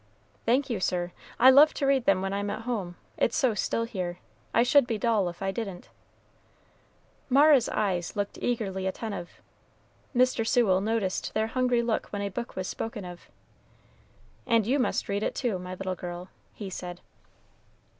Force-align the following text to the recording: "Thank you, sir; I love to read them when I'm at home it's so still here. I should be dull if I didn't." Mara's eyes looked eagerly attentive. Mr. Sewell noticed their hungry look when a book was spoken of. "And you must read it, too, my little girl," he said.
"Thank 0.47 0.67
you, 0.71 0.79
sir; 0.79 1.11
I 1.39 1.51
love 1.51 1.75
to 1.75 1.85
read 1.85 2.05
them 2.05 2.23
when 2.23 2.33
I'm 2.33 2.49
at 2.49 2.63
home 2.63 2.95
it's 3.17 3.37
so 3.37 3.53
still 3.53 3.83
here. 3.83 4.17
I 4.51 4.63
should 4.63 4.87
be 4.87 4.97
dull 4.97 5.29
if 5.29 5.43
I 5.43 5.51
didn't." 5.51 5.89
Mara's 7.29 7.69
eyes 7.69 8.15
looked 8.15 8.39
eagerly 8.41 8.87
attentive. 8.87 9.29
Mr. 10.15 10.41
Sewell 10.43 10.81
noticed 10.81 11.35
their 11.35 11.45
hungry 11.45 11.83
look 11.83 12.07
when 12.07 12.23
a 12.23 12.29
book 12.29 12.55
was 12.55 12.67
spoken 12.67 13.05
of. 13.05 13.29
"And 14.47 14.65
you 14.65 14.79
must 14.79 15.07
read 15.07 15.21
it, 15.21 15.35
too, 15.35 15.59
my 15.59 15.75
little 15.75 15.93
girl," 15.93 16.29
he 16.55 16.71
said. 16.71 17.01